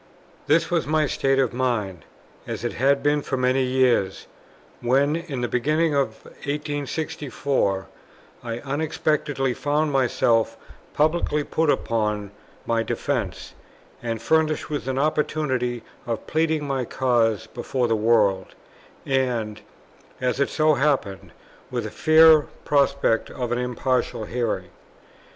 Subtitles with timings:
[0.47, 2.05] This was my state of mind,
[2.47, 4.25] as it had been for many years,
[4.79, 7.85] when, in the beginning of 1864,
[8.43, 10.57] I unexpectedly found myself
[10.95, 12.31] publicly put upon
[12.65, 13.53] my defence,
[14.01, 18.55] and furnished with an opportunity of pleading my cause before the world,
[19.05, 19.61] and,
[20.19, 21.31] as it so happened,
[21.69, 24.69] with a fair prospect of an impartial hearing.